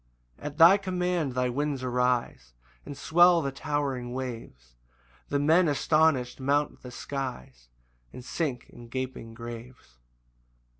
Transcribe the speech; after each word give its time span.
2 0.39 0.45
At 0.45 0.57
thy 0.57 0.77
command 0.79 1.35
the 1.35 1.51
winds 1.51 1.83
arise, 1.83 2.53
And 2.87 2.97
swell 2.97 3.43
the 3.43 3.51
towering 3.51 4.13
waves; 4.13 4.73
The 5.29 5.37
men 5.37 5.67
astonish'd 5.67 6.39
mount 6.39 6.81
the 6.81 6.89
skies 6.89 7.67
And 8.11 8.25
sink 8.25 8.65
in 8.71 8.87
gaping 8.87 9.35
graves. 9.35 9.99